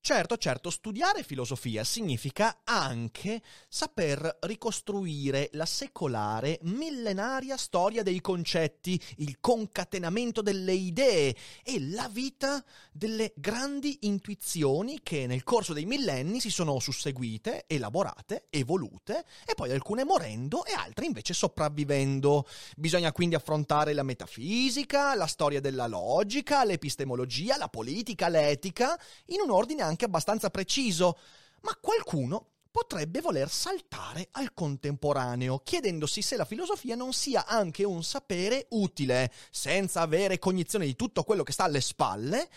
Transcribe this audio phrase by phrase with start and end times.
[0.00, 9.38] Certo, certo, studiare filosofia significa anche saper ricostruire la secolare, millenaria storia dei concetti, il
[9.38, 16.48] concatenamento delle idee e la vita delle grandi intuizioni che nel corso dei millenni si
[16.48, 22.46] sono susseguite, elaborate, evolute e poi alcune morendo e altre invece sopravvivendo.
[22.76, 29.50] Bisogna quindi affrontare la metafisica, la storia della logica, l'epistemologia, la politica, l'etica, in un
[29.50, 31.18] ordine anche abbastanza preciso,
[31.62, 38.04] ma qualcuno potrebbe voler saltare al contemporaneo, chiedendosi se la filosofia non sia anche un
[38.04, 42.48] sapere utile, senza avere cognizione di tutto quello che sta alle spalle,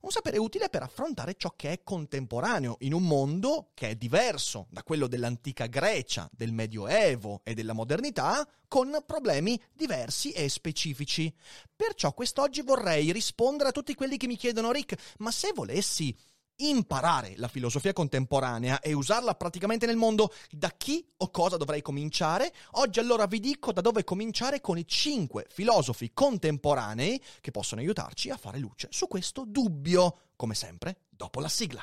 [0.00, 4.66] un sapere utile per affrontare ciò che è contemporaneo in un mondo che è diverso
[4.70, 11.34] da quello dell'antica Grecia, del Medioevo e della modernità, con problemi diversi e specifici.
[11.74, 16.16] Perciò quest'oggi vorrei rispondere a tutti quelli che mi chiedono Rick, ma se volessi
[16.56, 22.52] imparare la filosofia contemporanea e usarla praticamente nel mondo, da chi o cosa dovrei cominciare?
[22.72, 28.30] Oggi allora vi dico da dove cominciare con i cinque filosofi contemporanei che possono aiutarci
[28.30, 31.82] a fare luce su questo dubbio, come sempre, dopo la sigla.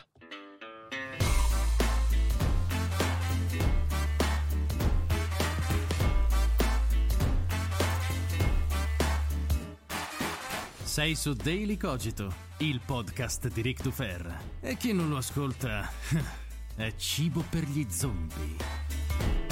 [10.84, 12.32] Sei su Daily Cogito,
[12.64, 14.40] il podcast di Rick Dufer.
[14.62, 15.90] E chi non lo ascolta
[16.76, 19.43] è cibo per gli zombie.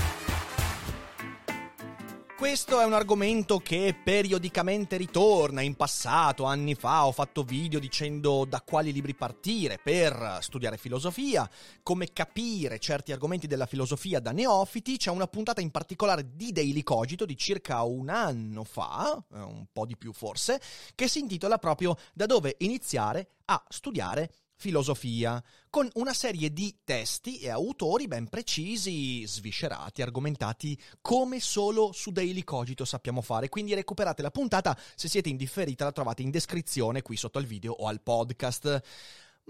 [2.41, 5.61] Questo è un argomento che periodicamente ritorna.
[5.61, 11.47] In passato, anni fa, ho fatto video dicendo da quali libri partire per studiare filosofia,
[11.83, 14.97] come capire certi argomenti della filosofia da neofiti.
[14.97, 19.67] C'è una puntata in particolare di Daily Cogito di circa un anno fa, eh, un
[19.71, 20.59] po' di più forse,
[20.95, 27.39] che si intitola proprio Da dove iniziare a studiare filosofia, con una serie di testi
[27.39, 33.49] e autori ben precisi, sviscerati, argomentati come solo su Daily Cogito sappiamo fare.
[33.49, 37.73] Quindi recuperate la puntata, se siete indifferita la trovate in descrizione qui sotto al video
[37.73, 38.81] o al podcast.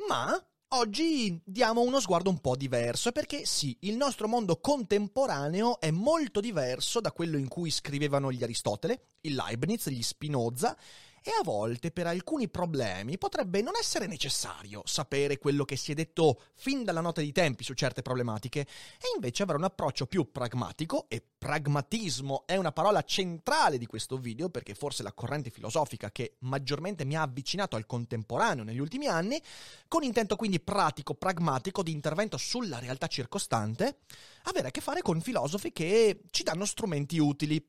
[0.08, 0.42] Ma
[0.74, 6.40] Oggi diamo uno sguardo un po' diverso, perché sì, il nostro mondo contemporaneo è molto
[6.40, 10.78] diverso da quello in cui scrivevano gli Aristotele, il Leibniz, gli Spinoza,
[11.24, 15.96] e a volte per alcuni problemi potrebbe non essere necessario sapere quello che si è
[15.96, 20.32] detto fin dalla nota di tempi su certe problematiche e invece avere un approccio più
[20.32, 26.12] pragmatico e pragmatismo è una parola centrale di questo video perché forse la corrente filosofica
[26.12, 29.42] che maggiormente mi ha avvicinato al contemporaneo negli ultimi anni,
[29.88, 34.00] con intento quindi pratico, pragmatico di intervento sulla realtà circostante,
[34.44, 37.64] avere a che fare con filosofi che ci danno strumenti utili.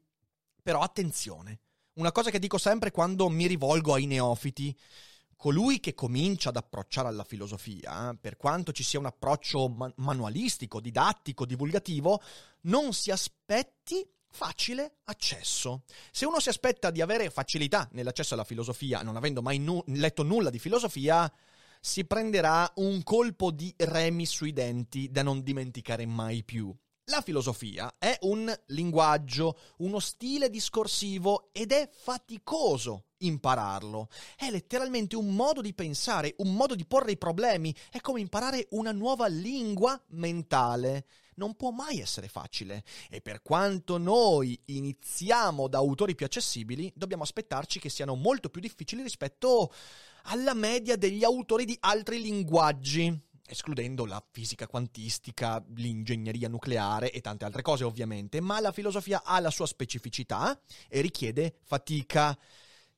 [0.63, 1.62] Però attenzione,
[1.95, 4.77] una cosa che dico sempre quando mi rivolgo ai neofiti,
[5.37, 10.81] colui che comincia ad approcciare alla filosofia, per quanto ci sia un approccio man- manualistico,
[10.81, 12.23] didattico, divulgativo,
[12.63, 15.83] non si aspetti facile accesso.
[16.11, 20.23] Se uno si aspetta di avere facilità nell'accesso alla filosofia, non avendo mai nu- letto
[20.23, 21.31] nulla di filosofia,
[21.81, 26.73] si prenderà un colpo di remi sui denti da non dimenticare mai più.
[27.07, 34.09] La filosofia è un linguaggio, uno stile discorsivo ed è faticoso impararlo.
[34.37, 38.69] È letteralmente un modo di pensare, un modo di porre i problemi, è come imparare
[38.71, 41.07] una nuova lingua mentale.
[41.35, 47.25] Non può mai essere facile e per quanto noi iniziamo da autori più accessibili, dobbiamo
[47.25, 49.73] aspettarci che siano molto più difficili rispetto
[50.27, 57.45] alla media degli autori di altri linguaggi escludendo la fisica quantistica, l'ingegneria nucleare e tante
[57.45, 60.59] altre cose ovviamente, ma la filosofia ha la sua specificità
[60.89, 62.37] e richiede fatica.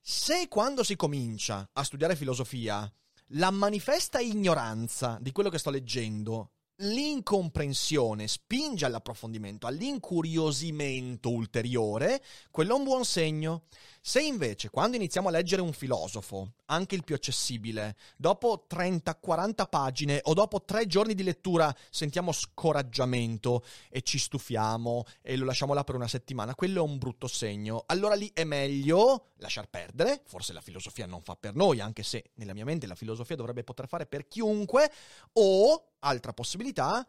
[0.01, 2.91] Se quando si comincia a studiare filosofia
[3.29, 12.77] la manifesta ignoranza di quello che sto leggendo l'incomprensione spinge all'approfondimento, all'incuriosimento ulteriore, quello è
[12.77, 13.63] un buon segno.
[14.07, 20.19] Se invece, quando iniziamo a leggere un filosofo, anche il più accessibile, dopo 30-40 pagine
[20.25, 25.83] o dopo tre giorni di lettura sentiamo scoraggiamento e ci stufiamo e lo lasciamo là
[25.83, 27.81] per una settimana, quello è un brutto segno.
[27.87, 32.25] Allora lì è meglio lasciar perdere, forse la filosofia non fa per noi, anche se
[32.35, 34.91] nella mia mente la filosofia dovrebbe poter fare per chiunque,
[35.33, 37.03] o, altra possibilità,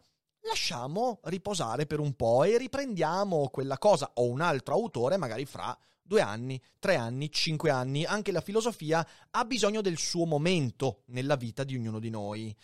[0.47, 5.77] lasciamo riposare per un po' e riprendiamo quella cosa o un altro autore magari fra
[6.07, 11.35] due anni, tre anni, cinque anni, anche la filosofia ha bisogno del suo momento nella
[11.35, 12.55] vita di ognuno di noi.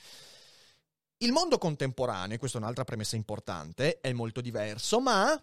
[1.18, 5.42] Il mondo contemporaneo, questa è un'altra premessa importante, è molto diverso, ma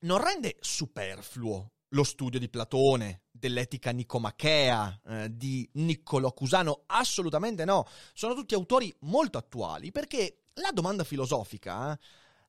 [0.00, 7.86] non rende superfluo lo studio di Platone, dell'etica nicomachea, eh, di Niccolò Cusano, assolutamente no.
[8.12, 11.98] Sono tutti autori molto attuali perché la domanda filosofica eh,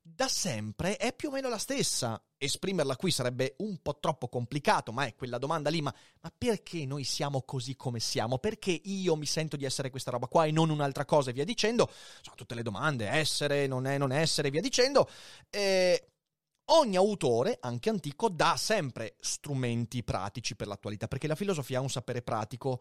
[0.07, 2.21] da sempre è più o meno la stessa.
[2.37, 6.85] Esprimerla qui sarebbe un po' troppo complicato, ma è quella domanda lì, ma, ma, perché
[6.85, 8.37] noi siamo così come siamo?
[8.37, 11.43] Perché io mi sento di essere questa roba qua e non un'altra cosa e via
[11.43, 11.91] dicendo?
[12.21, 15.09] Sono tutte le domande, essere, non è, non essere, via dicendo.
[15.49, 16.09] Eh,
[16.65, 21.89] ogni autore, anche antico, dà sempre strumenti pratici per l'attualità, perché la filosofia ha un
[21.89, 22.79] sapere pratico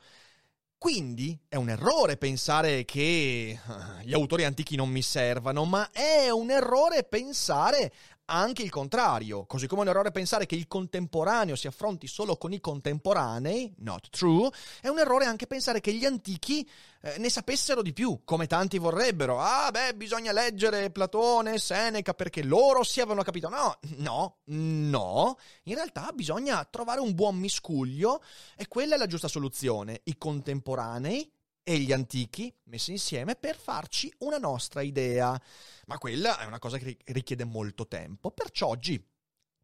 [0.85, 6.29] quindi è un errore pensare che ah, gli autori antichi non mi servano, ma è
[6.29, 7.91] un errore pensare
[8.27, 12.53] anche il contrario, così come un errore pensare che il contemporaneo si affronti solo con
[12.53, 14.51] i contemporanei, not true,
[14.81, 16.69] è un errore anche pensare che gli antichi
[17.03, 19.41] eh, ne sapessero di più, come tanti vorrebbero.
[19.41, 23.49] Ah, beh, bisogna leggere Platone, Seneca perché loro si avevano capito.
[23.49, 25.39] No, no, no.
[25.65, 28.23] In realtà bisogna trovare un buon miscuglio
[28.57, 30.01] e quella è la giusta soluzione.
[30.05, 31.31] I contemporanei
[31.65, 35.41] e gli antichi messi insieme per farci una nostra idea.
[35.87, 38.31] Ma quella è una cosa che richiede molto tempo.
[38.31, 39.03] Perciò oggi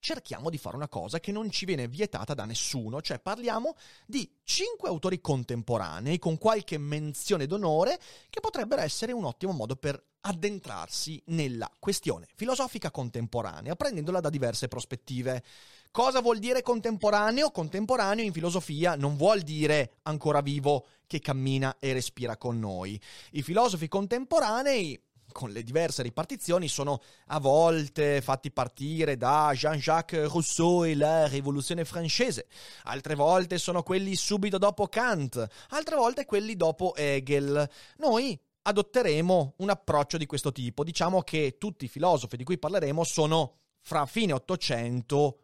[0.00, 3.76] cerchiamo di fare una cosa che non ci viene vietata da nessuno, cioè parliamo
[4.06, 8.00] di cinque autori contemporanei con qualche menzione d'onore
[8.30, 14.68] che potrebbero essere un ottimo modo per addentrarsi nella questione filosofica contemporanea, prendendola da diverse
[14.68, 15.44] prospettive.
[15.92, 17.50] Cosa vuol dire contemporaneo?
[17.50, 23.00] Contemporaneo in filosofia non vuol dire ancora vivo che cammina e respira con noi.
[23.32, 25.02] I filosofi contemporanei
[25.32, 31.84] con le diverse ripartizioni sono a volte fatti partire da Jean-Jacques Rousseau e la Rivoluzione
[31.84, 32.46] francese,
[32.84, 37.68] altre volte sono quelli subito dopo Kant, altre volte quelli dopo Hegel.
[37.96, 43.02] Noi adotteremo un approccio di questo tipo, diciamo che tutti i filosofi di cui parleremo
[43.02, 45.38] sono fra fine 800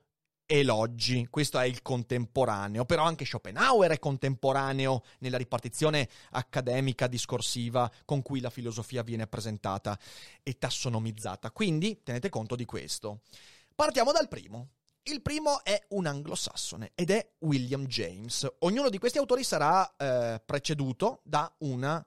[0.47, 8.23] elogi, questo è il contemporaneo, però anche Schopenhauer è contemporaneo nella ripartizione accademica discorsiva con
[8.23, 9.99] cui la filosofia viene presentata
[10.43, 11.51] e tassonomizzata.
[11.51, 13.21] Quindi tenete conto di questo.
[13.75, 14.69] Partiamo dal primo.
[15.03, 18.47] Il primo è un anglosassone ed è William James.
[18.61, 22.05] Ognuno di questi autori sarà eh, preceduto da una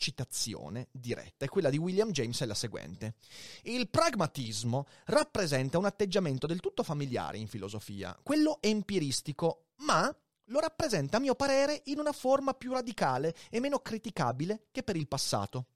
[0.00, 3.16] citazione diretta e quella di William James è la seguente.
[3.64, 10.12] Il pragmatismo rappresenta un atteggiamento del tutto familiare in filosofia, quello empiristico, ma
[10.46, 14.96] lo rappresenta a mio parere in una forma più radicale e meno criticabile che per
[14.96, 15.66] il passato.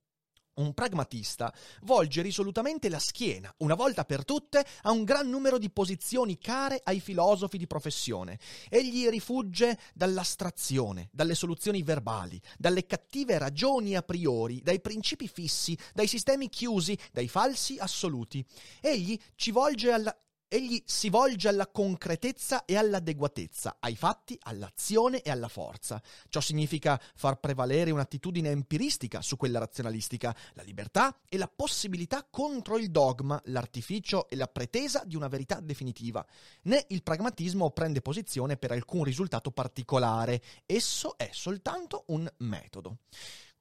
[0.55, 1.53] Un pragmatista
[1.83, 6.81] volge risolutamente la schiena, una volta per tutte, a un gran numero di posizioni care
[6.85, 8.39] ai filosofi di professione.
[8.69, 16.07] Egli rifugge dall'astrazione, dalle soluzioni verbali, dalle cattive ragioni a priori, dai principi fissi, dai
[16.07, 18.45] sistemi chiusi, dai falsi assoluti.
[18.81, 20.17] Egli ci volge alla,
[20.55, 26.01] Egli si volge alla concretezza e all'adeguatezza, ai fatti, all'azione e alla forza.
[26.29, 32.79] Ciò significa far prevalere un'attitudine empiristica su quella razionalistica, la libertà e la possibilità contro
[32.79, 36.25] il dogma, l'artificio e la pretesa di una verità definitiva.
[36.63, 42.99] Né il pragmatismo prende posizione per alcun risultato particolare, esso è soltanto un metodo.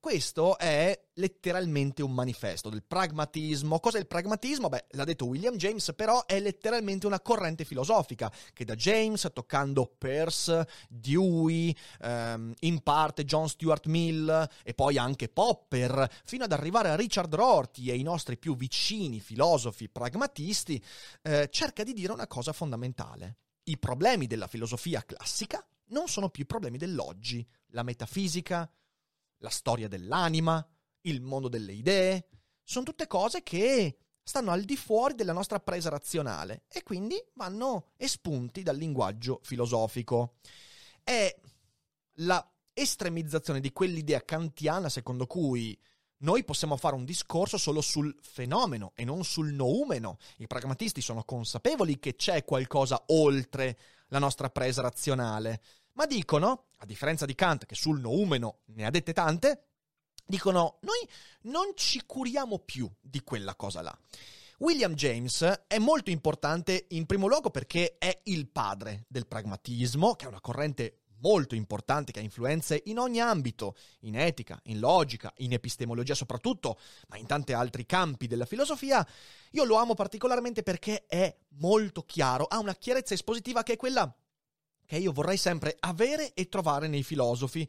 [0.04, 3.80] Questo è letteralmente un manifesto del pragmatismo.
[3.80, 4.68] Cos'è il pragmatismo?
[4.68, 9.96] Beh, l'ha detto William James, però è letteralmente una corrente filosofica che da James, toccando
[9.98, 16.90] Peirce, Dewey, ehm, in parte John Stuart Mill e poi anche Popper, fino ad arrivare
[16.90, 20.84] a Richard Rorty e i nostri più vicini filosofi pragmatisti,
[21.22, 23.38] eh, cerca di dire una cosa fondamentale.
[23.64, 27.48] I problemi della filosofia classica non sono più problemi dell'oggi.
[27.68, 28.70] La metafisica,
[29.44, 30.66] la storia dell'anima,
[31.02, 32.28] il mondo delle idee,
[32.64, 37.92] sono tutte cose che stanno al di fuori della nostra presa razionale e quindi vanno
[37.98, 40.36] espunti dal linguaggio filosofico.
[41.04, 41.36] È
[42.18, 45.78] la estremizzazione di quell'idea kantiana secondo cui
[46.20, 50.20] noi possiamo fare un discorso solo sul fenomeno e non sul noumeno.
[50.38, 55.62] I pragmatisti sono consapevoli che c'è qualcosa oltre la nostra presa razionale,
[55.94, 59.68] ma dicono, a differenza di Kant che sul noumeno ne ha dette tante,
[60.26, 61.08] dicono noi
[61.44, 63.98] non ci curiamo più di quella cosa là.
[64.60, 70.26] William James è molto importante in primo luogo perché è il padre del pragmatismo, che
[70.26, 75.34] è una corrente molto importante che ha influenze in ogni ambito, in etica, in logica,
[75.38, 79.06] in epistemologia soprattutto, ma in tanti altri campi della filosofia.
[79.52, 84.14] Io lo amo particolarmente perché è molto chiaro, ha una chiarezza espositiva che è quella
[84.94, 87.68] che io vorrei sempre avere e trovare nei filosofi.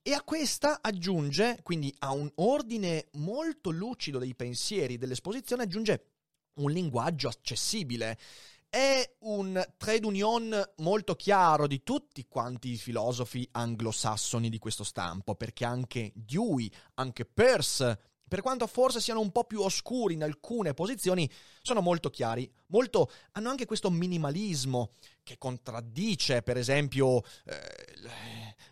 [0.00, 6.06] E a questa aggiunge, quindi a un ordine molto lucido dei pensieri dell'esposizione, aggiunge
[6.60, 8.16] un linguaggio accessibile.
[8.68, 15.34] È un trade union molto chiaro di tutti quanti i filosofi anglosassoni di questo stampo,
[15.34, 20.72] perché anche Dewey, anche Peirce, per quanto forse siano un po' più oscuri in alcune
[20.72, 28.06] posizioni, sono molto chiari, molto, hanno anche questo minimalismo che contraddice, per esempio, eh,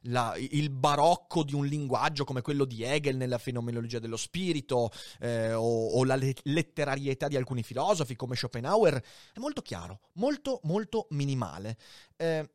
[0.04, 5.52] la, il barocco di un linguaggio come quello di Hegel nella fenomenologia dello spirito, eh,
[5.52, 11.76] o, o, la letterarietà di alcuni filosofi come Schopenhauer, è molto chiaro, molto, molto minimale.
[12.16, 12.50] Eh,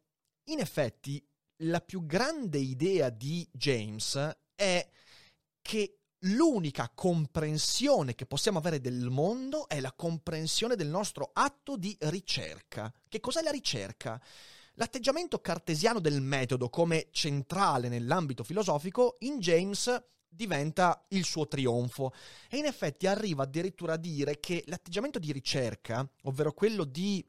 [0.45, 1.24] in effetti,
[1.57, 4.15] la più grande idea di James
[4.55, 4.89] è
[5.62, 11.96] che l'unica comprensione che possiamo avere del mondo è la comprensione del nostro atto di
[12.01, 12.91] ricerca.
[13.08, 14.20] Che cos'è la ricerca?
[14.75, 22.13] L'atteggiamento cartesiano del metodo come centrale nell'ambito filosofico in James diventa il suo trionfo
[22.50, 27.25] e in effetti arriva addirittura a dire che l'atteggiamento di ricerca, ovvero quello di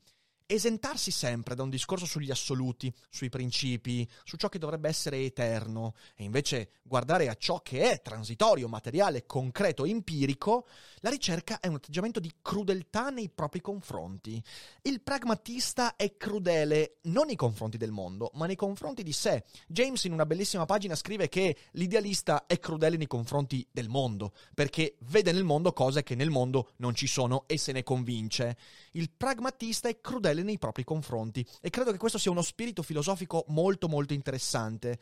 [0.47, 5.95] esentarsi sempre da un discorso sugli assoluti, sui principi, su ciò che dovrebbe essere eterno,
[6.15, 10.67] e invece guardare a ciò che è transitorio, materiale, concreto, empirico,
[11.01, 14.43] la ricerca è un atteggiamento di crudeltà nei propri confronti.
[14.83, 19.45] Il pragmatista è crudele non nei confronti del mondo, ma nei confronti di sé.
[19.67, 24.97] James in una bellissima pagina scrive che l'idealista è crudele nei confronti del mondo, perché
[25.01, 28.57] vede nel mondo cose che nel mondo non ci sono e se ne convince.
[28.93, 31.47] Il pragmatista è crudele crudele nei propri confronti.
[31.61, 34.99] E credo che questo sia uno spirito filosofico molto molto interessante.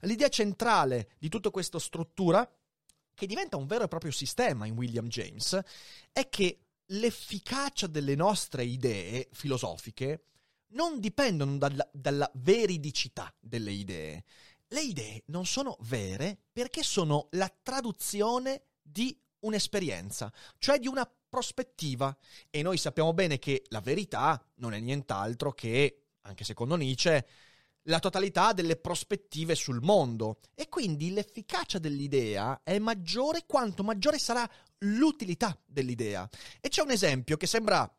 [0.00, 2.48] L'idea centrale di tutta questa struttura,
[3.14, 5.58] che diventa un vero e proprio sistema in William James,
[6.12, 10.24] è che l'efficacia delle nostre idee filosofiche
[10.74, 14.24] non dipendono dalla, dalla veridicità delle idee.
[14.68, 22.16] Le idee non sono vere perché sono la traduzione di un'esperienza, cioè di una prospettiva.
[22.48, 27.26] E noi sappiamo bene che la verità non è nient'altro che, anche secondo Nietzsche,
[27.88, 30.38] la totalità delle prospettive sul mondo.
[30.54, 34.48] E quindi l'efficacia dell'idea è maggiore quanto maggiore sarà
[34.78, 36.28] l'utilità dell'idea.
[36.60, 37.92] E c'è un esempio che sembra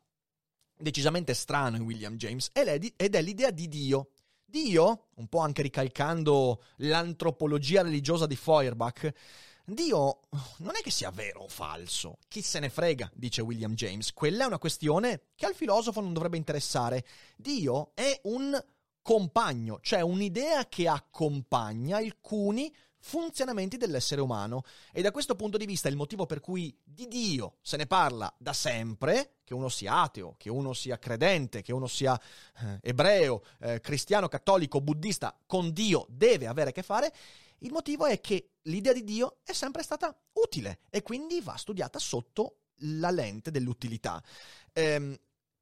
[0.78, 4.12] decisamente strano in William James ed è l'idea di Dio.
[4.46, 9.12] Dio, un po' anche ricalcando l'antropologia religiosa di Feuerbach,
[9.68, 10.20] Dio
[10.58, 14.44] non è che sia vero o falso, chi se ne frega, dice William James, quella
[14.44, 17.04] è una questione che al filosofo non dovrebbe interessare.
[17.34, 18.56] Dio è un
[19.02, 24.62] compagno, cioè un'idea che accompagna alcuni funzionamenti dell'essere umano.
[24.92, 28.32] E da questo punto di vista il motivo per cui di Dio se ne parla
[28.38, 32.20] da sempre, che uno sia ateo, che uno sia credente, che uno sia
[32.62, 37.12] eh, ebreo, eh, cristiano, cattolico, buddista, con Dio deve avere a che fare,
[37.60, 41.98] il motivo è che l'idea di Dio è sempre stata utile e quindi va studiata
[41.98, 44.22] sotto la lente dell'utilità.
[44.74, 45.16] Um,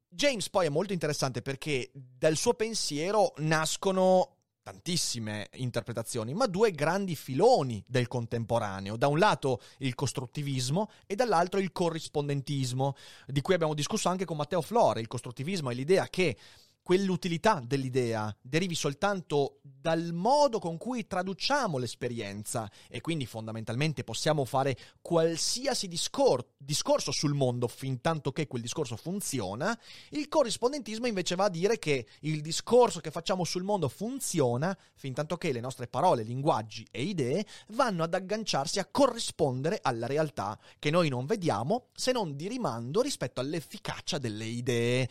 [0.09, 7.15] James poi è molto interessante perché dal suo pensiero nascono tantissime interpretazioni, ma due grandi
[7.15, 8.97] filoni del contemporaneo.
[8.97, 12.97] Da un lato il costruttivismo e dall'altro il corrispondentismo,
[13.27, 15.01] di cui abbiamo discusso anche con Matteo Flore.
[15.01, 16.37] Il costruttivismo è l'idea che
[16.85, 24.77] quell'utilità dell'idea derivi soltanto dal modo con cui traduciamo l'esperienza e quindi fondamentalmente possiamo fare
[25.01, 29.77] qualsiasi discor- discorso sul mondo fin tanto che quel discorso funziona,
[30.11, 35.15] il corrispondentismo invece va a dire che il discorso che facciamo sul mondo funziona fin
[35.15, 40.59] tanto che le nostre parole, linguaggi e idee vanno ad agganciarsi a corrispondere alla realtà
[40.79, 45.09] che noi non vediamo se non di rimando rispetto all'efficacia delle idee.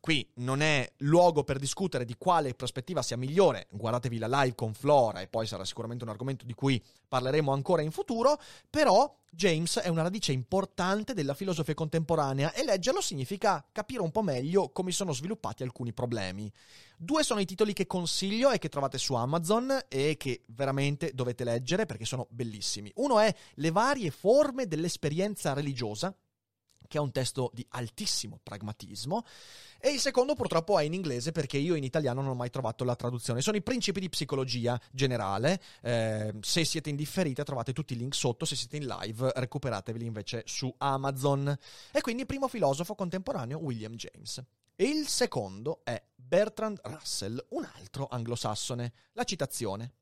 [0.00, 4.74] Qui non è luogo per discutere di quale prospettiva sia migliore, guardatevi la live con
[4.74, 8.38] Flora e poi sarà sicuramente un argomento di cui parleremo ancora in futuro,
[8.70, 14.22] però James è una radice importante della filosofia contemporanea e leggerlo significa capire un po'
[14.22, 16.50] meglio come sono sviluppati alcuni problemi.
[16.96, 21.44] Due sono i titoli che consiglio e che trovate su Amazon e che veramente dovete
[21.44, 22.90] leggere perché sono bellissimi.
[22.96, 26.14] Uno è Le varie forme dell'esperienza religiosa
[26.88, 29.24] che è un testo di altissimo pragmatismo,
[29.78, 32.82] e il secondo purtroppo è in inglese perché io in italiano non ho mai trovato
[32.82, 33.40] la traduzione.
[33.42, 38.44] Sono i principi di psicologia generale, eh, se siete indifferiti trovate tutti i link sotto,
[38.44, 41.56] se siete in live recuperateveli invece su Amazon.
[41.92, 44.42] E quindi primo filosofo contemporaneo William James.
[44.74, 48.92] E il secondo è Bertrand Russell, un altro anglosassone.
[49.12, 49.92] La citazione.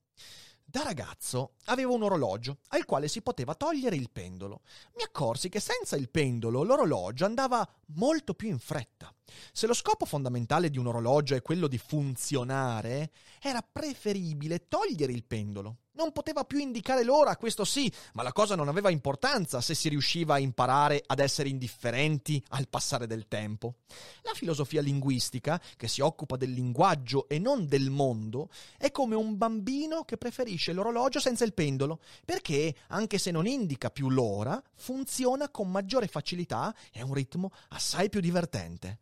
[0.69, 4.63] Da ragazzo avevo un orologio al quale si poteva togliere il pendolo.
[4.97, 9.15] Mi accorsi che senza il pendolo l'orologio andava molto più in fretta.
[9.53, 15.25] Se lo scopo fondamentale di un orologio è quello di funzionare, era preferibile togliere il
[15.25, 15.77] pendolo.
[15.97, 19.89] Non poteva più indicare l'ora, questo sì, ma la cosa non aveva importanza se si
[19.89, 23.77] riusciva a imparare ad essere indifferenti al passare del tempo.
[24.21, 29.39] La filosofia linguistica, che si occupa del linguaggio e non del mondo, è come un
[29.39, 35.49] bambino che preferisce l'orologio senza il pendolo, perché, anche se non indica più l'ora, funziona
[35.49, 38.99] con maggiore facilità e a un ritmo assai più divertente.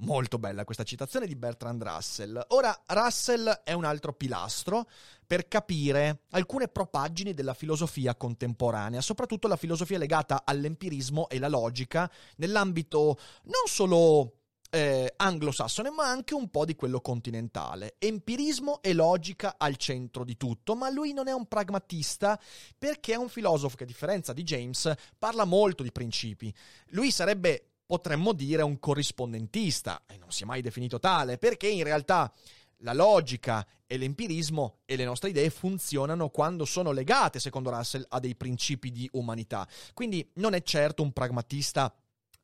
[0.00, 2.44] Molto bella questa citazione di Bertrand Russell.
[2.48, 4.86] Ora, Russell è un altro pilastro
[5.26, 12.10] per capire alcune propaggini della filosofia contemporanea, soprattutto la filosofia legata all'empirismo e la logica,
[12.36, 14.34] nell'ambito non solo
[14.68, 17.94] eh, anglosassone, ma anche un po' di quello continentale.
[17.98, 22.38] Empirismo e logica al centro di tutto, ma lui non è un pragmatista
[22.76, 26.54] perché è un filosofo che, a differenza di James, parla molto di principi.
[26.88, 31.84] Lui sarebbe potremmo dire un corrispondentista, e non si è mai definito tale, perché in
[31.84, 32.32] realtà
[32.80, 38.18] la logica e l'empirismo e le nostre idee funzionano quando sono legate, secondo Russell, a
[38.18, 39.66] dei principi di umanità.
[39.94, 41.94] Quindi non è certo un pragmatista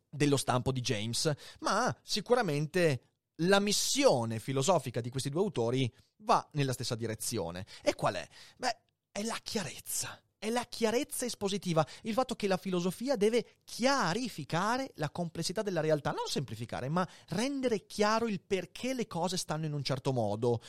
[0.09, 1.31] dello stampo di James,
[1.61, 3.03] ma sicuramente
[3.37, 7.67] la missione filosofica di questi due autori va nella stessa direzione.
[7.83, 8.29] E qual è?
[8.57, 8.79] Beh,
[9.11, 15.09] è la chiarezza è la chiarezza espositiva, il fatto che la filosofia deve chiarificare la
[15.09, 19.85] complessità della realtà, non semplificare, ma rendere chiaro il perché le cose stanno in un
[19.85, 20.61] certo modo.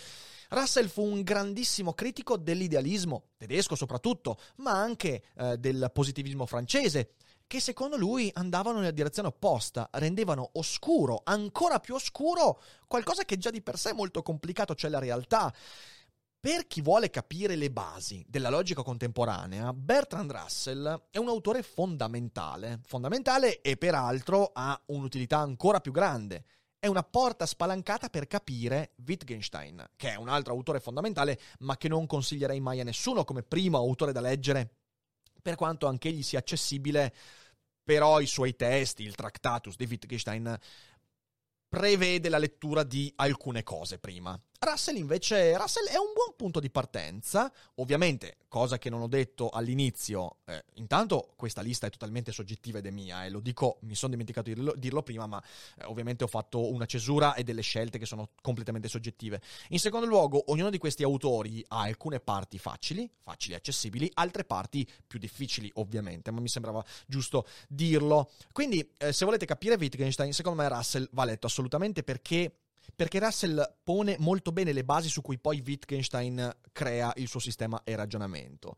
[0.49, 7.15] Russell fu un grandissimo critico dell'idealismo, tedesco soprattutto, ma anche eh, del positivismo francese,
[7.47, 13.49] che secondo lui andavano nella direzione opposta, rendevano oscuro, ancora più oscuro, qualcosa che già
[13.49, 15.51] di per sé è molto complicato, cioè la realtà.
[16.45, 22.81] Per chi vuole capire le basi della logica contemporanea, Bertrand Russell è un autore fondamentale,
[22.83, 26.43] fondamentale e peraltro ha un'utilità ancora più grande.
[26.77, 31.87] È una porta spalancata per capire Wittgenstein, che è un altro autore fondamentale, ma che
[31.87, 34.69] non consiglierei mai a nessuno come primo autore da leggere,
[35.41, 37.15] per quanto anch'egli sia accessibile,
[37.81, 40.59] però i suoi testi, il Tractatus di Wittgenstein,
[41.69, 44.37] prevede la lettura di alcune cose prima.
[44.63, 49.49] Russell invece Russell è un buon punto di partenza, ovviamente, cosa che non ho detto
[49.49, 53.77] all'inizio, eh, intanto questa lista è totalmente soggettiva ed è mia, e eh, lo dico,
[53.81, 55.43] mi sono dimenticato di dirlo, dirlo prima, ma
[55.77, 59.41] eh, ovviamente ho fatto una cesura e delle scelte che sono completamente soggettive.
[59.69, 64.45] In secondo luogo, ognuno di questi autori ha alcune parti facili, facili e accessibili, altre
[64.45, 68.31] parti più difficili, ovviamente, ma mi sembrava giusto dirlo.
[68.51, 72.59] Quindi, eh, se volete capire Wittgenstein, secondo me Russell va letto assolutamente perché
[72.95, 77.81] perché Russell pone molto bene le basi su cui poi Wittgenstein crea il suo sistema
[77.83, 78.75] e ragionamento.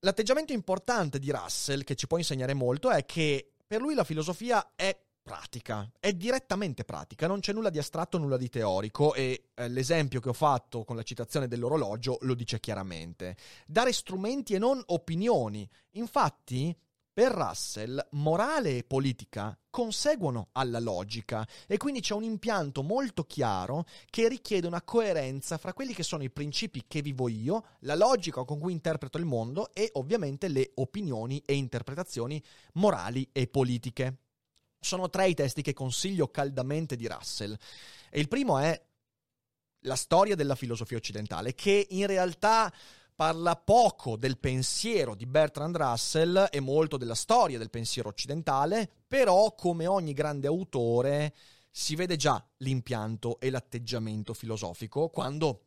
[0.00, 4.72] L'atteggiamento importante di Russell, che ci può insegnare molto, è che per lui la filosofia
[4.76, 9.68] è pratica, è direttamente pratica, non c'è nulla di astratto, nulla di teorico e eh,
[9.68, 13.36] l'esempio che ho fatto con la citazione dell'orologio lo dice chiaramente.
[13.66, 15.68] Dare strumenti e non opinioni.
[15.92, 16.72] Infatti,
[17.16, 23.86] per Russell, morale e politica conseguono alla logica e quindi c'è un impianto molto chiaro
[24.10, 28.44] che richiede una coerenza fra quelli che sono i principi che vivo io, la logica
[28.44, 32.42] con cui interpreto il mondo e ovviamente le opinioni e interpretazioni
[32.74, 34.18] morali e politiche.
[34.78, 37.56] Sono tre i testi che consiglio caldamente di Russell.
[38.10, 38.78] E il primo è
[39.86, 42.70] La storia della filosofia occidentale, che in realtà
[43.16, 49.54] parla poco del pensiero di Bertrand Russell e molto della storia del pensiero occidentale, però
[49.54, 51.34] come ogni grande autore
[51.70, 55.62] si vede già l'impianto e l'atteggiamento filosofico quando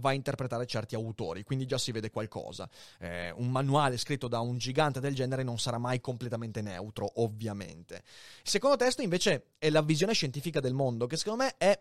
[0.00, 2.68] va a interpretare certi autori, quindi già si vede qualcosa.
[3.00, 8.02] Eh, un manuale scritto da un gigante del genere non sarà mai completamente neutro, ovviamente.
[8.42, 11.78] Il secondo testo invece è la visione scientifica del mondo, che secondo me è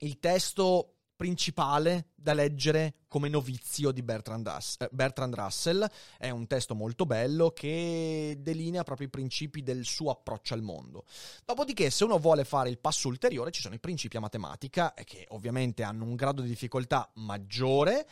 [0.00, 5.84] il testo principale da leggere come novizio di Bertrand, Russ- eh, Bertrand, Russell.
[6.16, 11.04] È un testo molto bello che delinea proprio i principi del suo approccio al mondo.
[11.44, 15.02] Dopodiché, se uno vuole fare il passo ulteriore, ci sono i principi a matematica, eh,
[15.02, 18.06] che ovviamente hanno un grado di difficoltà maggiore,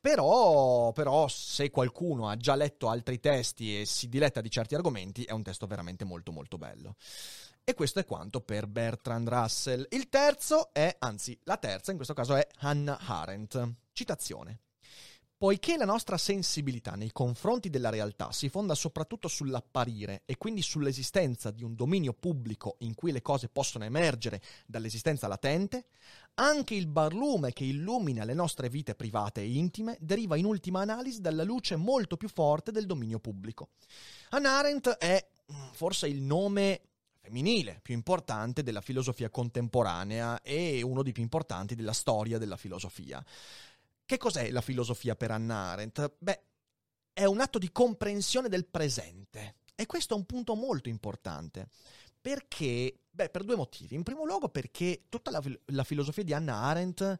[0.00, 5.24] però, però, se qualcuno ha già letto altri testi e si diletta di certi argomenti,
[5.24, 6.94] è un testo veramente molto molto bello.
[7.64, 9.86] E questo è quanto per Bertrand Russell.
[9.90, 13.74] Il terzo è, anzi, la terza in questo caso è Hannah Arendt.
[13.92, 14.58] Citazione.
[15.36, 21.52] Poiché la nostra sensibilità nei confronti della realtà si fonda soprattutto sull'apparire e quindi sull'esistenza
[21.52, 25.86] di un dominio pubblico in cui le cose possono emergere dall'esistenza latente,
[26.34, 31.20] anche il barlume che illumina le nostre vite private e intime deriva in ultima analisi
[31.20, 33.70] dalla luce molto più forte del dominio pubblico.
[34.30, 36.91] Hannah Arendt è mm, forse il nome
[37.22, 43.24] femminile più importante della filosofia contemporanea e uno dei più importanti della storia della filosofia.
[44.04, 46.14] Che cos'è la filosofia per Hannah Arendt?
[46.18, 46.42] Beh,
[47.12, 49.56] è un atto di comprensione del presente.
[49.76, 51.68] E questo è un punto molto importante.
[52.20, 52.98] Perché?
[53.08, 53.94] Beh, per due motivi.
[53.94, 57.18] In primo luogo perché tutta la, la filosofia di Hannah Arendt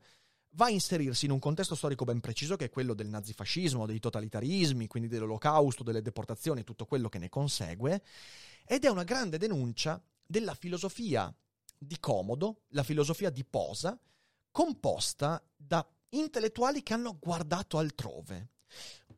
[0.55, 4.01] va a inserirsi in un contesto storico ben preciso che è quello del nazifascismo, dei
[4.01, 8.03] totalitarismi, quindi dell'olocausto, delle deportazioni, tutto quello che ne consegue,
[8.65, 11.35] ed è una grande denuncia della filosofia
[11.77, 13.99] di comodo, la filosofia di posa,
[14.51, 18.51] composta da intellettuali che hanno guardato altrove.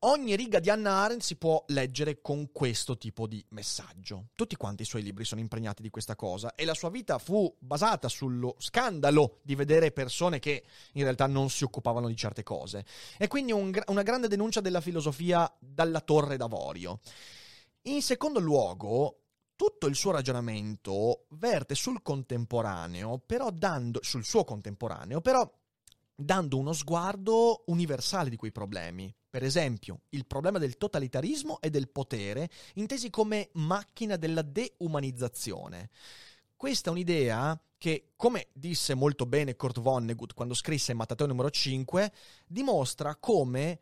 [0.06, 4.26] Ogni riga di Hannah Arendt si può leggere con questo tipo di messaggio.
[4.34, 7.54] Tutti quanti i suoi libri sono impregnati di questa cosa e la sua vita fu
[7.58, 12.84] basata sullo scandalo di vedere persone che in realtà non si occupavano di certe cose.
[13.16, 17.00] E quindi un, una grande denuncia della filosofia dalla torre d'avorio.
[17.82, 19.23] In secondo luogo,
[19.56, 25.50] tutto il suo ragionamento verte sul contemporaneo, però dando sul suo contemporaneo, però
[26.16, 29.14] dando uno sguardo universale di quei problemi.
[29.28, 35.90] Per esempio, il problema del totalitarismo e del potere, intesi come macchina della deumanizzazione.
[36.56, 42.12] Questa è un'idea che, come disse molto bene Kurt Vonnegut quando scrisse Mattateo numero 5,
[42.46, 43.80] dimostra come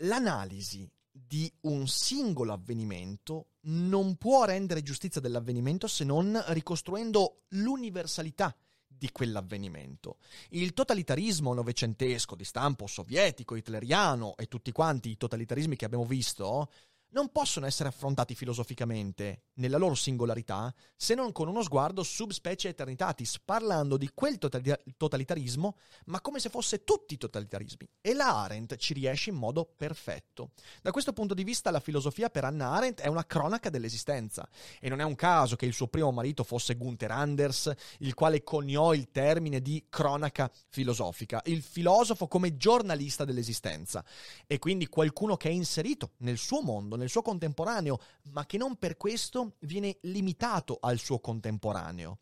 [0.00, 0.88] l'analisi
[1.26, 8.54] di un singolo avvenimento non può rendere giustizia dell'avvenimento se non ricostruendo l'universalità
[8.86, 10.18] di quell'avvenimento.
[10.50, 16.70] Il totalitarismo novecentesco di stampo sovietico, hitleriano e tutti quanti i totalitarismi che abbiamo visto
[17.16, 23.40] non possono essere affrontati filosoficamente, nella loro singolarità, se non con uno sguardo subspecie eternitatis,
[23.42, 25.76] parlando di quel totalitarismo,
[26.06, 27.88] ma come se fosse tutti i totalitarismi.
[28.02, 30.50] E la Arendt ci riesce in modo perfetto.
[30.82, 34.46] Da questo punto di vista la filosofia per Anna Arendt è una cronaca dell'esistenza.
[34.78, 38.42] E non è un caso che il suo primo marito fosse Gunther Anders, il quale
[38.42, 44.04] coniò il termine di cronaca filosofica, il filosofo come giornalista dell'esistenza.
[44.46, 48.76] E quindi qualcuno che è inserito nel suo mondo, nel suo contemporaneo, ma che non
[48.76, 52.18] per questo viene limitato al suo contemporaneo.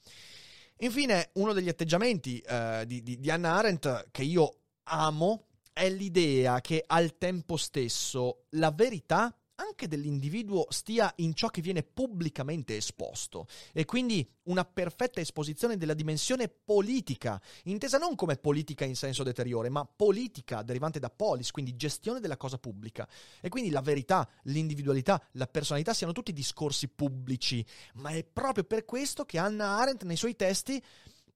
[0.79, 6.61] Infine, uno degli atteggiamenti eh, di, di, di Hannah Arendt che io amo è l'idea
[6.61, 13.47] che al tempo stesso la verità anche dell'individuo stia in ciò che viene pubblicamente esposto
[13.73, 19.69] e quindi una perfetta esposizione della dimensione politica, intesa non come politica in senso deteriore,
[19.69, 23.09] ma politica derivante da polis, quindi gestione della cosa pubblica.
[23.41, 27.65] E quindi la verità, l'individualità, la personalità siano tutti discorsi pubblici,
[27.95, 30.83] ma è proprio per questo che Hannah Arendt nei suoi testi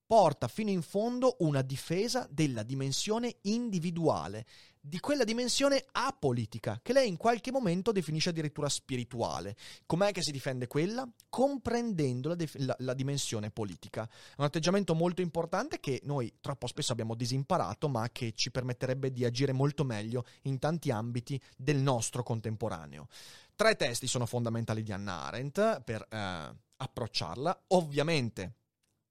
[0.09, 4.47] porta fino in fondo una difesa della dimensione individuale
[4.89, 9.55] di quella dimensione apolitica, che lei in qualche momento definisce addirittura spirituale.
[9.85, 11.07] Com'è che si difende quella?
[11.29, 14.09] Comprendendo la, def- la, la dimensione politica.
[14.09, 19.13] È un atteggiamento molto importante che noi troppo spesso abbiamo disimparato, ma che ci permetterebbe
[19.13, 23.09] di agire molto meglio in tanti ambiti del nostro contemporaneo.
[23.55, 27.65] Tre testi sono fondamentali di Hannah Arendt per eh, approcciarla.
[27.69, 28.55] Ovviamente,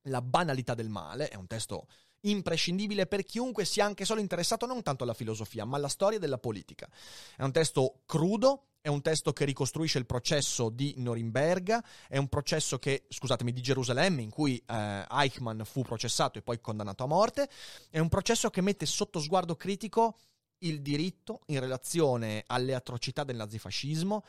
[0.07, 1.87] La banalità del male è un testo
[2.29, 6.37] imprescindibile per chiunque sia anche solo interessato non tanto alla filosofia, ma alla storia della
[6.37, 6.87] politica.
[7.35, 12.27] È un testo crudo, è un testo che ricostruisce il processo di Norimberga, è un
[12.27, 17.07] processo che, scusatemi, di Gerusalemme, in cui eh, Eichmann fu processato e poi condannato a
[17.07, 17.49] morte,
[17.89, 20.17] è un processo che mette sotto sguardo critico
[20.59, 24.23] il diritto in relazione alle atrocità del nazifascismo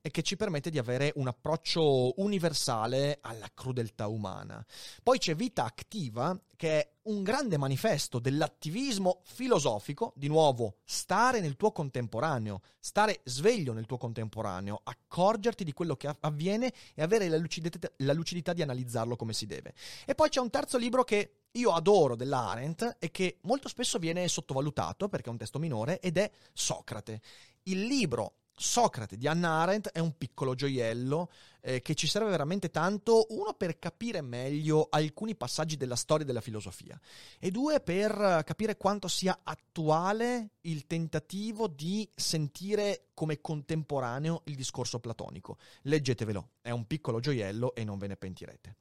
[0.00, 4.64] e che ci permette di avere un approccio universale alla crudeltà umana.
[5.02, 11.56] Poi c'è Vita Activa, che è un grande manifesto dell'attivismo filosofico, di nuovo, stare nel
[11.56, 17.38] tuo contemporaneo, stare sveglio nel tuo contemporaneo, accorgerti di quello che avviene e avere la
[17.38, 19.74] lucidità, la lucidità di analizzarlo come si deve.
[20.04, 23.98] E poi c'è un terzo libro che io adoro della Arendt e che molto spesso
[23.98, 27.20] viene sottovalutato perché è un testo minore ed è Socrate.
[27.64, 32.70] Il libro Socrate di Hannah Arendt è un piccolo gioiello eh, che ci serve veramente
[32.70, 36.98] tanto, uno per capire meglio alcuni passaggi della storia della filosofia
[37.38, 45.00] e due per capire quanto sia attuale il tentativo di sentire come contemporaneo il discorso
[45.00, 45.58] platonico.
[45.82, 48.76] Leggetevelo, è un piccolo gioiello e non ve ne pentirete.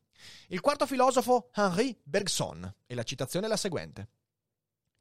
[0.48, 4.10] Il quarto filosofo, Henri Bergson, e la citazione è la seguente.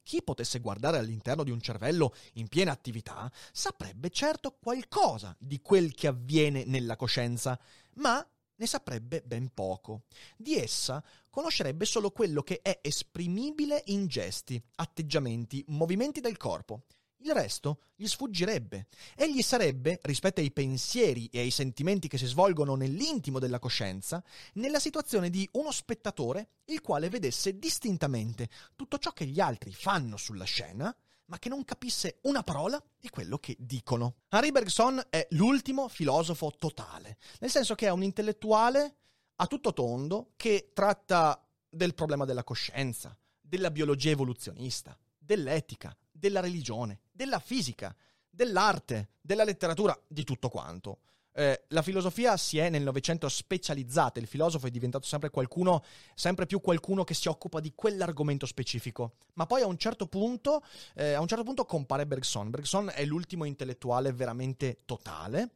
[0.02, 5.94] Chi potesse guardare all'interno di un cervello in piena attività saprebbe certo qualcosa di quel
[5.94, 7.58] che avviene nella coscienza,
[7.94, 10.02] ma ne saprebbe ben poco.
[10.36, 16.84] Di essa conoscerebbe solo quello che è esprimibile in gesti, atteggiamenti, movimenti del corpo.
[17.24, 18.88] Il resto gli sfuggirebbe.
[19.14, 24.22] Egli sarebbe, rispetto ai pensieri e ai sentimenti che si svolgono nell'intimo della coscienza,
[24.54, 30.16] nella situazione di uno spettatore il quale vedesse distintamente tutto ciò che gli altri fanno
[30.16, 30.94] sulla scena,
[31.26, 34.16] ma che non capisse una parola di quello che dicono.
[34.28, 38.96] Henri Bergson è l'ultimo filosofo totale, nel senso che è un intellettuale
[39.36, 47.00] a tutto tondo che tratta del problema della coscienza, della biologia evoluzionista, dell'etica, della religione,
[47.12, 47.94] della fisica,
[48.28, 50.98] dell'arte, della letteratura, di tutto quanto.
[51.34, 55.82] Eh, la filosofia si è nel Novecento specializzata, il filosofo è diventato sempre qualcuno,
[56.14, 59.16] sempre più qualcuno che si occupa di quell'argomento specifico.
[59.34, 60.62] Ma poi a un certo punto,
[60.94, 62.50] eh, a un certo punto compare Bergson.
[62.50, 65.50] Bergson è l'ultimo intellettuale veramente totale,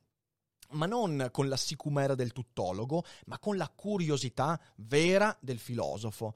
[0.70, 6.34] ma non con la sicumera del tuttologo, ma con la curiosità vera del filosofo.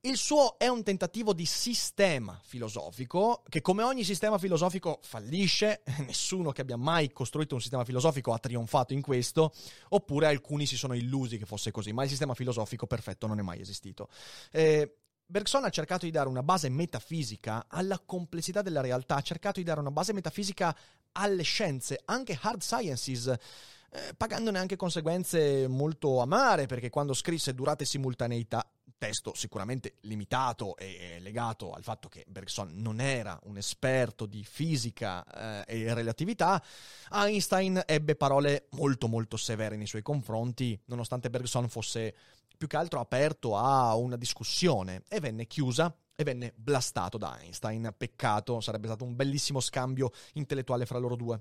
[0.00, 6.52] Il suo è un tentativo di sistema filosofico che come ogni sistema filosofico fallisce, nessuno
[6.52, 9.52] che abbia mai costruito un sistema filosofico ha trionfato in questo,
[9.88, 13.42] oppure alcuni si sono illusi che fosse così, ma il sistema filosofico perfetto non è
[13.42, 14.08] mai esistito.
[14.52, 19.58] Eh, Bergson ha cercato di dare una base metafisica alla complessità della realtà, ha cercato
[19.58, 20.76] di dare una base metafisica
[21.12, 27.84] alle scienze, anche hard sciences, eh, pagandone anche conseguenze molto amare, perché quando scrisse Durate
[27.84, 34.44] simultaneità testo sicuramente limitato e legato al fatto che Bergson non era un esperto di
[34.44, 36.62] fisica eh, e relatività,
[37.10, 42.14] Einstein ebbe parole molto molto severe nei suoi confronti, nonostante Bergson fosse
[42.56, 47.94] più che altro aperto a una discussione e venne chiusa e venne blastato da Einstein.
[47.96, 51.40] Peccato, sarebbe stato un bellissimo scambio intellettuale fra loro due.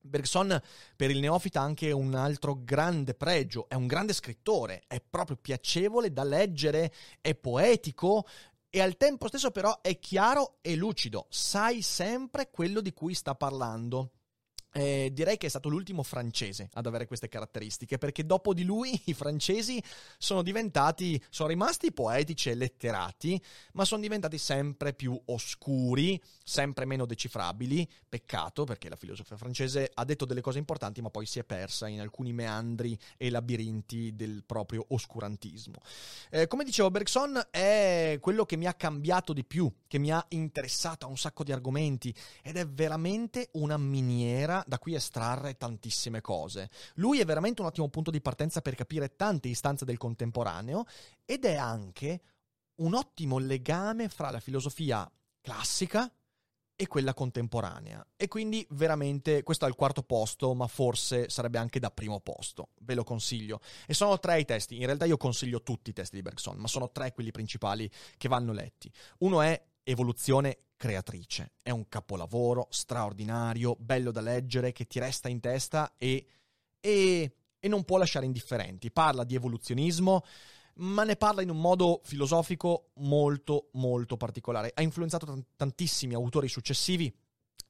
[0.00, 0.60] Bergson
[0.96, 5.36] per il neofita ha anche un altro grande pregio, è un grande scrittore, è proprio
[5.36, 8.26] piacevole da leggere, è poetico
[8.70, 13.34] e al tempo stesso però è chiaro e lucido, sai sempre quello di cui sta
[13.34, 14.12] parlando.
[14.72, 19.00] Eh, direi che è stato l'ultimo francese ad avere queste caratteristiche, perché dopo di lui
[19.06, 19.82] i francesi
[20.18, 23.40] sono diventati, sono rimasti poetici e letterati,
[23.72, 27.88] ma sono diventati sempre più oscuri, sempre meno decifrabili.
[28.08, 31.88] Peccato, perché la filosofia francese ha detto delle cose importanti, ma poi si è persa
[31.88, 35.80] in alcuni meandri e labirinti del proprio oscurantismo.
[36.30, 40.24] Eh, come dicevo, Bergson è quello che mi ha cambiato di più, che mi ha
[40.30, 46.20] interessato a un sacco di argomenti, ed è veramente una miniera da cui estrarre tantissime
[46.20, 46.70] cose.
[46.94, 50.84] Lui è veramente un ottimo punto di partenza per capire tante istanze del contemporaneo
[51.24, 52.20] ed è anche
[52.76, 56.10] un ottimo legame fra la filosofia classica
[56.80, 58.06] e quella contemporanea.
[58.16, 62.68] E quindi veramente questo è il quarto posto, ma forse sarebbe anche da primo posto.
[62.82, 63.60] Ve lo consiglio.
[63.84, 64.76] E sono tre i testi.
[64.76, 68.28] In realtà io consiglio tutti i testi di Bergson, ma sono tre quelli principali che
[68.28, 68.92] vanno letti.
[69.18, 71.52] Uno è Evoluzione creatrice.
[71.62, 76.26] È un capolavoro straordinario, bello da leggere, che ti resta in testa e,
[76.78, 78.90] e, e non può lasciare indifferenti.
[78.90, 80.24] Parla di evoluzionismo,
[80.74, 84.72] ma ne parla in un modo filosofico molto, molto particolare.
[84.74, 87.10] Ha influenzato tantissimi autori successivi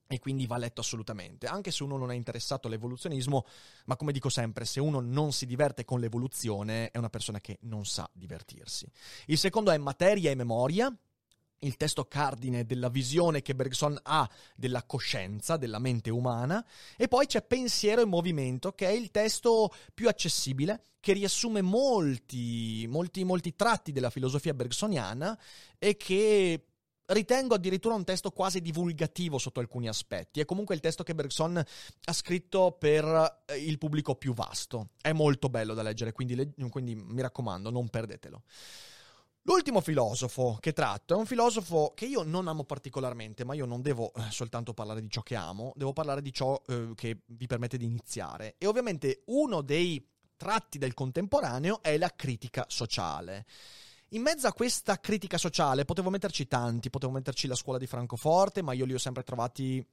[0.09, 3.45] e quindi va letto assolutamente, anche se uno non è interessato all'evoluzionismo,
[3.85, 7.59] ma come dico sempre, se uno non si diverte con l'evoluzione è una persona che
[7.63, 8.91] non sa divertirsi.
[9.27, 10.93] Il secondo è Materia e Memoria,
[11.61, 16.65] il testo cardine della visione che Bergson ha della coscienza, della mente umana,
[16.97, 22.87] e poi c'è Pensiero e Movimento, che è il testo più accessibile, che riassume molti,
[22.89, 25.39] molti, molti tratti della filosofia bergsoniana
[25.79, 26.65] e che
[27.07, 30.41] ritengo addirittura un testo quasi divulgativo sotto alcuni aspetti.
[30.41, 34.91] È comunque il testo che Bergson ha scritto per eh, il pubblico più vasto.
[35.01, 38.43] È molto bello da leggere, quindi, quindi mi raccomando, non perdetelo.
[39.43, 43.81] L'ultimo filosofo che tratto è un filosofo che io non amo particolarmente, ma io non
[43.81, 47.47] devo eh, soltanto parlare di ciò che amo, devo parlare di ciò eh, che vi
[47.47, 48.57] permette di iniziare.
[48.59, 53.47] E ovviamente uno dei tratti del contemporaneo è la critica sociale.
[54.13, 58.63] In mezzo a questa critica sociale potevo metterci tanti, potevo metterci la scuola di Francoforte,
[58.63, 59.87] ma io li ho sempre trovati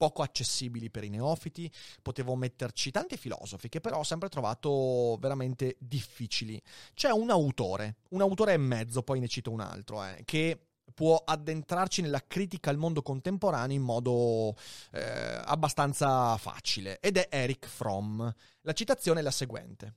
[0.00, 5.76] poco accessibili per i neofiti, potevo metterci tanti filosofi che però ho sempre trovato veramente
[5.78, 6.58] difficili.
[6.94, 11.22] C'è un autore, un autore e mezzo, poi ne cito un altro, eh, che può
[11.22, 14.56] addentrarci nella critica al mondo contemporaneo in modo
[14.92, 18.26] eh, abbastanza facile ed è Eric Fromm.
[18.62, 19.96] La citazione è la seguente.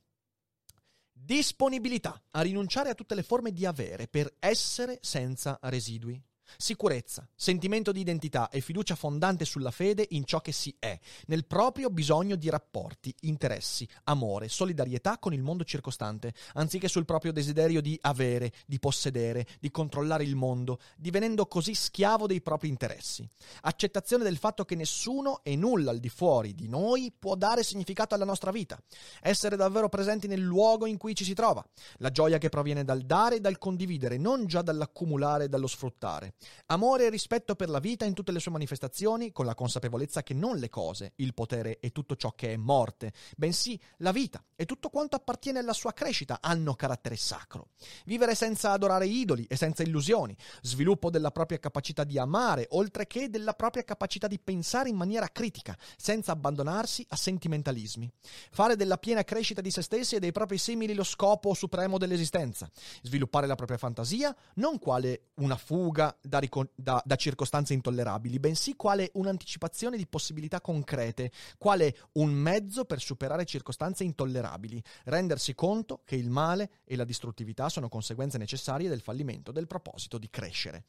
[1.10, 6.22] Disponibilità a rinunciare a tutte le forme di avere per essere senza residui.
[6.56, 11.46] Sicurezza, sentimento di identità e fiducia fondante sulla fede in ciò che si è, nel
[11.46, 17.80] proprio bisogno di rapporti, interessi, amore, solidarietà con il mondo circostante, anziché sul proprio desiderio
[17.80, 23.28] di avere, di possedere, di controllare il mondo, divenendo così schiavo dei propri interessi.
[23.62, 28.14] Accettazione del fatto che nessuno e nulla al di fuori di noi può dare significato
[28.14, 28.78] alla nostra vita.
[29.20, 31.64] Essere davvero presenti nel luogo in cui ci si trova.
[31.98, 36.33] La gioia che proviene dal dare e dal condividere, non già dall'accumulare e dallo sfruttare.
[36.66, 40.34] Amore e rispetto per la vita in tutte le sue manifestazioni, con la consapevolezza che
[40.34, 44.64] non le cose, il potere e tutto ciò che è morte, bensì la vita e
[44.64, 47.68] tutto quanto appartiene alla sua crescita hanno carattere sacro.
[48.04, 53.28] Vivere senza adorare idoli e senza illusioni, sviluppo della propria capacità di amare, oltre che
[53.30, 58.10] della propria capacità di pensare in maniera critica, senza abbandonarsi a sentimentalismi.
[58.50, 62.70] Fare della piena crescita di se stessi e dei propri simili lo scopo supremo dell'esistenza.
[63.02, 68.74] Sviluppare la propria fantasia, non quale una fuga da, ricon- da, da circostanze intollerabili, bensì
[68.74, 76.16] quale un'anticipazione di possibilità concrete, quale un mezzo per superare circostanze intollerabili, rendersi conto che
[76.16, 80.84] il male e la distruttività sono conseguenze necessarie del fallimento del proposito di crescere.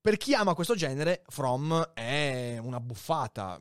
[0.00, 3.60] Per chi ama questo genere, From è una buffata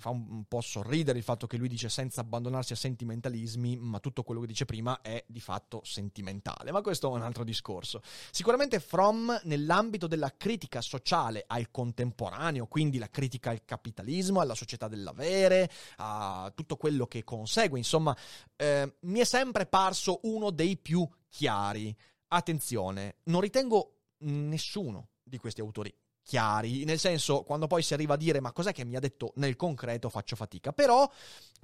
[0.00, 4.00] mi fa un, po' sorridere il fatto che lui dice senza abbandonarsi a sentimentalismi, ma
[4.00, 6.72] tutto quello che dice prima è di fatto sentimentale.
[6.72, 8.00] Ma questo è un altro discorso.
[8.30, 14.88] Sicuramente Fromm, nell'ambito della critica sociale al contemporaneo, quindi la critica al capitalismo, alla società
[14.88, 18.16] dell'avere, a tutto quello che consegue, insomma,
[18.56, 21.94] eh, mi è sempre parso uno dei più chiari.
[22.28, 25.94] Attenzione, non ritengo nessuno di questi autori
[26.30, 29.32] chiari, nel senso quando poi si arriva a dire ma cos'è che mi ha detto
[29.34, 31.10] nel concreto faccio fatica, però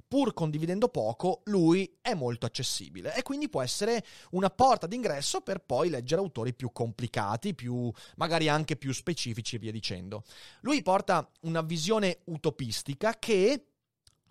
[0.05, 5.59] pur condividendo poco lui è molto accessibile e quindi può essere una porta d'ingresso per
[5.59, 10.23] poi leggere autori più complicati, più magari anche più specifici e via dicendo.
[10.61, 13.67] Lui porta una visione utopistica che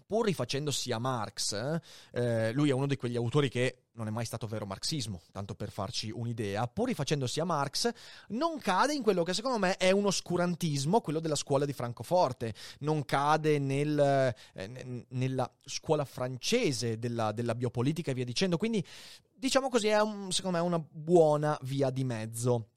[0.07, 1.81] pur rifacendosi a Marx,
[2.13, 5.55] eh, lui è uno di quegli autori che non è mai stato vero marxismo, tanto
[5.55, 7.91] per farci un'idea, pur rifacendosi a Marx,
[8.29, 12.55] non cade in quello che secondo me è un oscurantismo, quello della scuola di Francoforte,
[12.81, 18.85] non cade nel, eh, nella scuola francese della, della, biopolitica e via dicendo, quindi
[19.35, 22.69] diciamo così è un, secondo me una buona via di mezzo.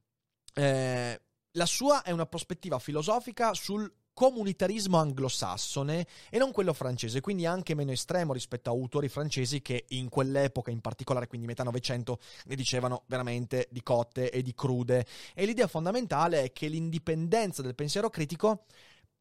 [0.53, 1.21] Eh,
[1.53, 7.73] la sua è una prospettiva filosofica sul comunitarismo anglosassone e non quello francese, quindi anche
[7.73, 12.55] meno estremo rispetto a autori francesi che in quell'epoca in particolare, quindi metà Novecento, ne
[12.55, 15.05] dicevano veramente di cotte e di crude.
[15.33, 18.65] E l'idea fondamentale è che l'indipendenza del pensiero critico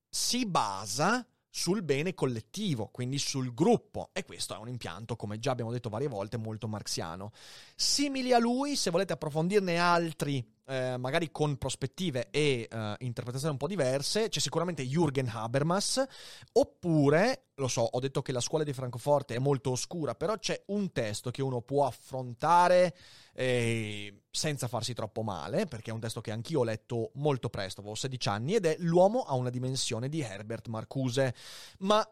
[0.09, 4.11] si basa sul bene collettivo, quindi sul gruppo.
[4.13, 7.31] E questo è un impianto, come già abbiamo detto varie volte, molto marxiano.
[7.77, 13.59] Simili a lui, se volete approfondirne altri eh, magari con prospettive e eh, interpretazioni un
[13.59, 16.05] po' diverse, c'è sicuramente Jürgen Habermas,
[16.53, 20.63] oppure, lo so, ho detto che la scuola di Francoforte è molto oscura, però c'è
[20.67, 22.95] un testo che uno può affrontare
[23.33, 27.81] eh, senza farsi troppo male, perché è un testo che anch'io ho letto molto presto,
[27.81, 31.35] avevo 16 anni, ed è L'uomo ha una dimensione di Herbert Marcuse,
[31.79, 32.07] ma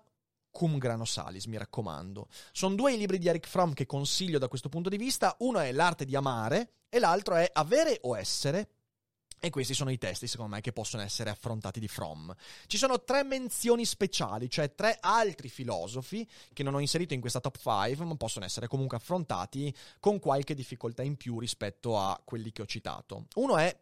[0.57, 2.29] cum grano salis, mi raccomando.
[2.51, 5.37] Sono due i libri di Eric Fromm che consiglio da questo punto di vista.
[5.41, 8.71] Uno è L'arte di amare e l'altro è Avere o essere.
[9.39, 12.31] E questi sono i testi, secondo me, che possono essere affrontati di Fromm.
[12.67, 17.41] Ci sono tre menzioni speciali, cioè tre altri filosofi che non ho inserito in questa
[17.41, 22.51] top 5, ma possono essere comunque affrontati con qualche difficoltà in più rispetto a quelli
[22.51, 23.27] che ho citato.
[23.35, 23.79] Uno è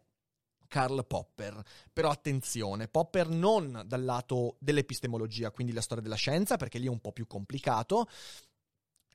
[0.67, 1.61] Karl Popper.
[1.91, 6.89] Però attenzione, Popper non dal lato dell'epistemologia, quindi la storia della scienza, perché lì è
[6.89, 8.07] un po' più complicato,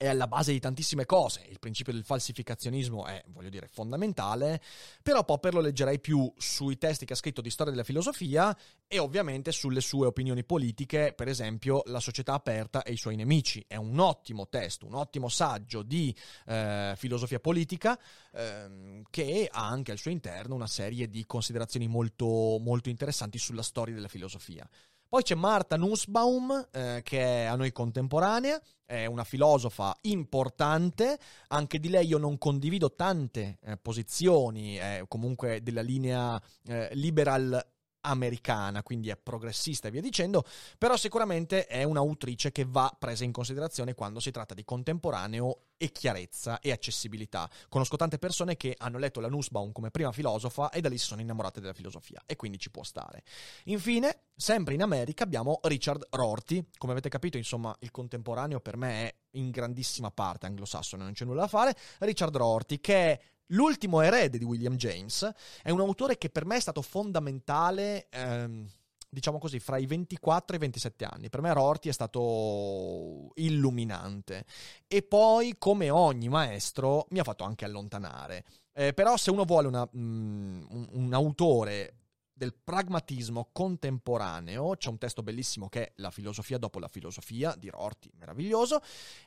[0.00, 1.44] è alla base di tantissime cose.
[1.50, 4.58] Il principio del falsificazionismo è, voglio dire, fondamentale,
[5.02, 8.98] però Popper lo leggerei più sui testi che ha scritto di storia della filosofia e
[8.98, 13.62] ovviamente sulle sue opinioni politiche, per esempio La società aperta e i suoi nemici.
[13.68, 18.00] È un ottimo testo, un ottimo saggio di eh, filosofia politica
[18.32, 23.62] eh, che ha anche al suo interno una serie di considerazioni molto, molto interessanti sulla
[23.62, 24.66] storia della filosofia.
[25.10, 31.18] Poi c'è Marta Nussbaum, eh, che è a noi contemporanea, è una filosofa importante,
[31.48, 37.60] anche di lei io non condivido tante eh, posizioni, è comunque della linea eh, liberal
[38.02, 40.44] americana, quindi è progressista e via dicendo,
[40.78, 45.90] però sicuramente è un'autrice che va presa in considerazione quando si tratta di contemporaneo e
[45.92, 47.48] chiarezza e accessibilità.
[47.68, 51.06] Conosco tante persone che hanno letto la Nussbaum come prima filosofa e da lì si
[51.06, 53.22] sono innamorate della filosofia e quindi ci può stare.
[53.64, 59.06] Infine, sempre in America abbiamo Richard Rorty, come avete capito, insomma, il contemporaneo per me
[59.06, 61.74] è in grandissima parte anglosassone, non c'è nulla da fare.
[62.00, 63.20] Richard Rorty che è
[63.52, 65.28] L'ultimo erede di William James
[65.62, 68.68] è un autore che per me è stato fondamentale, ehm,
[69.08, 71.28] diciamo così, fra i 24 e i 27 anni.
[71.30, 74.44] Per me Rorty è stato illuminante
[74.86, 78.44] e poi, come ogni maestro, mi ha fatto anche allontanare.
[78.72, 81.94] Eh, però se uno vuole una, mm, un, un autore
[82.40, 84.74] del pragmatismo contemporaneo.
[84.74, 88.80] C'è un testo bellissimo che è La filosofia dopo la filosofia di Rorty, meraviglioso,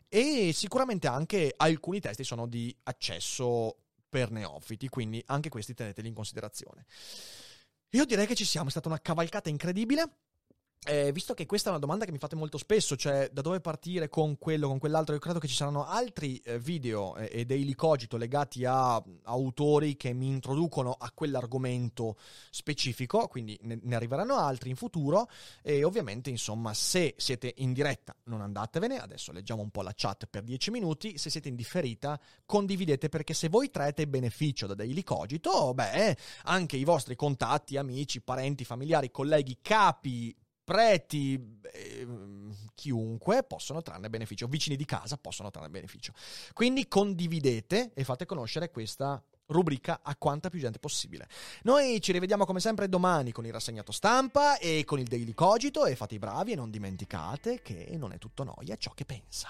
[0.09, 3.82] e sicuramente anche alcuni testi sono di accesso
[4.13, 6.85] per neofiti, quindi anche questi teneteli in considerazione.
[7.89, 10.17] Io direi che ci siamo, è stata una cavalcata incredibile.
[10.85, 13.61] Eh, visto che questa è una domanda che mi fate molto spesso, cioè da dove
[13.61, 17.45] partire con quello, con quell'altro, io credo che ci saranno altri eh, video eh, e
[17.45, 22.17] daily cogito legati a, autori che mi introducono a quell'argomento
[22.49, 25.29] specifico, quindi ne, ne, arriveranno altri in futuro
[25.61, 30.25] e ovviamente insomma se siete in diretta non andatevene, adesso leggiamo un po' la chat
[30.25, 35.03] per 10 minuti, se siete in differita condividete perché se voi traete beneficio da daily
[35.03, 42.07] cogito, beh anche i vostri contatti, amici, parenti, familiari, colleghi, capi, preti, eh,
[42.73, 46.13] chiunque possono trarne beneficio, vicini di casa possono trarne beneficio.
[46.53, 51.27] Quindi condividete e fate conoscere questa rubrica a quanta più gente possibile.
[51.63, 55.85] Noi ci rivediamo come sempre domani con il rassegnato stampa e con il Daily Cogito
[55.85, 59.49] e fate i bravi e non dimenticate che non è tutto noia ciò che pensa.